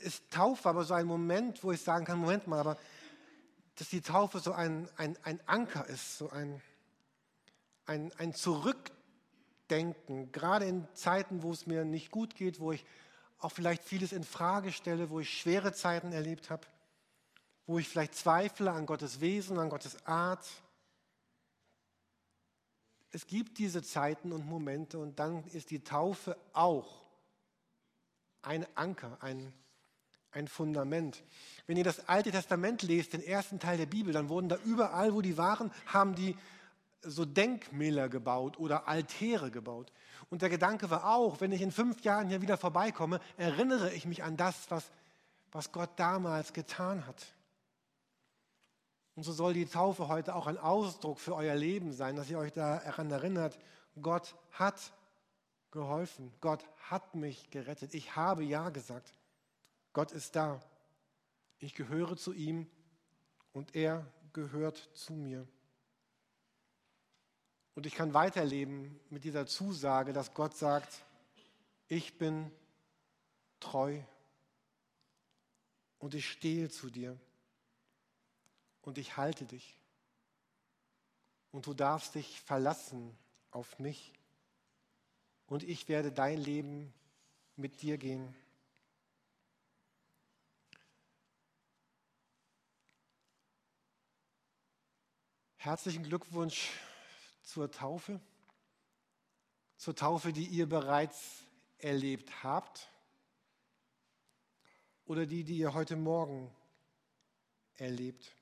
ist 0.01 0.29
Taufe 0.31 0.69
aber 0.69 0.83
so 0.83 0.93
ein 0.93 1.05
Moment, 1.05 1.63
wo 1.63 1.71
ich 1.71 1.81
sagen 1.81 2.05
kann, 2.05 2.19
Moment 2.19 2.47
mal, 2.47 2.59
aber 2.59 2.77
dass 3.75 3.89
die 3.89 4.01
Taufe 4.01 4.39
so 4.39 4.53
ein, 4.53 4.89
ein, 4.95 5.17
ein 5.23 5.39
Anker 5.45 5.85
ist, 5.87 6.17
so 6.17 6.29
ein, 6.29 6.61
ein, 7.85 8.11
ein 8.17 8.33
Zurück 8.33 8.91
denken, 9.69 10.31
gerade 10.31 10.65
in 10.65 10.87
Zeiten, 10.93 11.43
wo 11.43 11.51
es 11.51 11.67
mir 11.67 11.83
nicht 11.83 12.09
gut 12.09 12.35
geht, 12.35 12.59
wo 12.59 12.71
ich 12.71 12.85
auch 13.39 13.51
vielleicht 13.51 13.83
vieles 13.83 14.13
in 14.13 14.23
Frage 14.23 14.71
stelle, 14.71 15.09
wo 15.09 15.19
ich 15.19 15.37
schwere 15.37 15.73
Zeiten 15.73 16.13
erlebt 16.13 16.49
habe, 16.49 16.65
wo 17.65 17.79
ich 17.79 17.89
vielleicht 17.89 18.15
zweifle 18.15 18.71
an 18.71 18.85
Gottes 18.85 19.19
Wesen, 19.19 19.59
an 19.59 19.69
Gottes 19.69 20.05
Art. 20.05 20.47
Es 23.11 23.27
gibt 23.27 23.57
diese 23.57 23.83
Zeiten 23.83 24.31
und 24.31 24.45
Momente 24.45 24.99
und 24.99 25.19
dann 25.19 25.43
ist 25.47 25.71
die 25.71 25.83
Taufe 25.83 26.37
auch 26.53 27.04
ein 28.45 28.65
Anker, 28.75 29.17
ein, 29.21 29.53
ein 30.31 30.47
Fundament. 30.47 31.23
Wenn 31.67 31.77
ihr 31.77 31.84
das 31.84 32.08
Alte 32.08 32.31
Testament 32.31 32.81
lest, 32.84 33.13
den 33.13 33.23
ersten 33.23 33.60
Teil 33.60 33.77
der 33.77 33.86
Bibel, 33.86 34.13
dann 34.13 34.29
wurden 34.29 34.49
da 34.49 34.58
überall, 34.65 35.13
wo 35.13 35.21
die 35.21 35.38
waren, 35.38 35.71
haben 35.88 36.15
die 36.15 36.36
so 37.01 37.25
Denkmäler 37.25 38.10
gebaut 38.10 38.60
oder 38.60 38.88
Altäre 38.88 39.51
gebaut. 39.51 39.91
Und 40.29 40.41
der 40.41 40.49
Gedanke 40.49 40.89
war 40.89 41.15
auch, 41.15 41.39
wenn 41.39 41.51
ich 41.51 41.62
in 41.62 41.71
fünf 41.71 42.01
Jahren 42.01 42.29
hier 42.29 42.41
wieder 42.41 42.58
vorbeikomme, 42.58 43.19
erinnere 43.38 43.93
ich 43.93 44.05
mich 44.05 44.23
an 44.23 44.38
das, 44.38 44.69
was, 44.69 44.89
was 45.51 45.71
Gott 45.71 45.91
damals 45.97 46.53
getan 46.53 47.05
hat. 47.05 47.25
Und 49.15 49.23
so 49.23 49.31
soll 49.31 49.53
die 49.53 49.65
Taufe 49.65 50.08
heute 50.08 50.36
auch 50.36 50.47
ein 50.47 50.58
Ausdruck 50.58 51.19
für 51.19 51.36
euer 51.36 51.55
Leben 51.55 51.93
sein, 51.93 52.15
dass 52.15 52.29
ihr 52.29 52.38
euch 52.38 52.51
daran 52.51 53.10
erinnert, 53.12 53.58
Gott 54.01 54.36
hat 54.51 54.91
geholfen, 55.75 56.33
Gott 56.41 56.65
hat 56.89 57.13
mich 57.13 57.51
gerettet, 57.51 57.93
ich 57.93 58.15
habe 58.15 58.43
Ja 58.43 58.69
gesagt, 58.69 59.13
Gott 59.93 60.11
ist 60.11 60.35
da, 60.35 60.59
ich 61.59 61.75
gehöre 61.75 62.17
zu 62.17 62.33
ihm 62.33 62.67
und 63.53 63.75
er 63.75 64.05
gehört 64.33 64.77
zu 64.93 65.13
mir. 65.13 65.47
Und 67.75 67.85
ich 67.85 67.93
kann 67.93 68.13
weiterleben 68.13 68.99
mit 69.09 69.25
dieser 69.25 69.45
Zusage, 69.47 70.13
dass 70.13 70.33
Gott 70.33 70.55
sagt, 70.55 71.03
ich 71.88 72.17
bin 72.17 72.49
treu 73.59 74.01
und 75.99 76.15
ich 76.15 76.29
stehe 76.29 76.69
zu 76.69 76.89
dir 76.89 77.19
und 78.81 78.97
ich 78.97 79.17
halte 79.17 79.45
dich. 79.45 79.77
Und 81.51 81.67
du 81.67 81.73
darfst 81.73 82.15
dich 82.15 82.39
verlassen 82.41 83.17
auf 83.51 83.77
mich 83.79 84.13
und 85.47 85.63
ich 85.63 85.88
werde 85.88 86.12
dein 86.12 86.39
Leben 86.39 86.93
mit 87.55 87.81
dir 87.81 87.97
gehen. 87.97 88.36
Herzlichen 95.58 96.03
Glückwunsch 96.03 96.69
zur 97.41 97.71
Taufe, 97.71 98.19
zur 99.77 99.95
Taufe, 99.95 100.31
die 100.31 100.45
ihr 100.45 100.69
bereits 100.69 101.43
erlebt 101.79 102.43
habt 102.43 102.88
oder 105.05 105.25
die, 105.25 105.43
die 105.43 105.58
ihr 105.58 105.73
heute 105.73 105.95
Morgen 105.95 106.55
erlebt. 107.75 108.36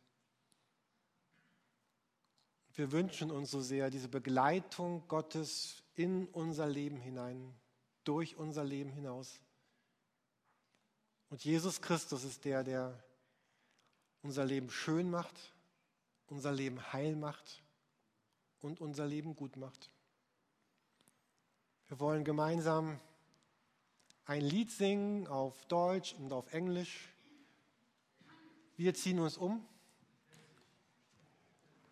Wir 2.76 2.92
wünschen 2.92 3.30
uns 3.30 3.52
so 3.52 3.62
sehr 3.62 3.92
diese 3.92 4.08
Begleitung 4.10 5.08
Gottes 5.08 5.84
in 5.96 6.28
unser 6.30 6.68
Leben 6.68 6.98
hinein, 6.98 7.54
durch 8.04 8.36
unser 8.36 8.64
Leben 8.64 8.90
hinaus. 8.92 9.40
Und 11.30 11.44
Jesus 11.44 11.82
Christus 11.82 12.24
ist 12.24 12.46
der, 12.46 12.64
der 12.64 13.04
unser 14.24 14.46
Leben 14.46 14.72
schön 14.72 15.12
macht, 15.12 15.54
unser 16.28 16.52
Leben 16.52 16.94
heil 16.94 17.16
macht 17.16 17.62
und 18.60 18.82
unser 18.82 19.06
Leben 19.06 19.36
gut 19.36 19.56
macht. 19.56 19.92
Wir 21.88 22.00
wollen 22.00 22.24
gemeinsam 22.24 23.00
ein 24.26 24.42
Lied 24.42 24.72
singen 24.72 25.28
auf 25.28 25.66
Deutsch 25.68 26.16
und 26.16 26.34
auf 26.34 26.52
Englisch. 26.54 27.10
Wir 28.78 28.96
ziehen 28.96 29.20
uns 29.20 29.38
um 29.38 29.64